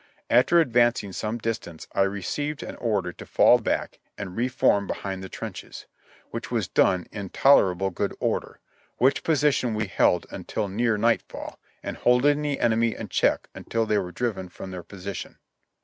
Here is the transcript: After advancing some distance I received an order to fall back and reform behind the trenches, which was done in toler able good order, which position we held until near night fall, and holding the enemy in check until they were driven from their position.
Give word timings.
After 0.31 0.59
advancing 0.59 1.13
some 1.13 1.37
distance 1.37 1.87
I 1.93 2.01
received 2.01 2.63
an 2.63 2.75
order 2.77 3.13
to 3.13 3.23
fall 3.27 3.59
back 3.59 3.99
and 4.17 4.35
reform 4.35 4.87
behind 4.87 5.21
the 5.23 5.29
trenches, 5.29 5.85
which 6.31 6.49
was 6.49 6.67
done 6.67 7.05
in 7.11 7.29
toler 7.29 7.71
able 7.71 7.91
good 7.91 8.15
order, 8.19 8.59
which 8.97 9.21
position 9.23 9.75
we 9.75 9.85
held 9.85 10.25
until 10.31 10.67
near 10.67 10.97
night 10.97 11.21
fall, 11.21 11.59
and 11.83 11.97
holding 11.97 12.41
the 12.41 12.59
enemy 12.61 12.95
in 12.95 13.09
check 13.09 13.47
until 13.53 13.85
they 13.85 13.99
were 13.99 14.11
driven 14.11 14.49
from 14.49 14.71
their 14.71 14.81
position. 14.81 15.37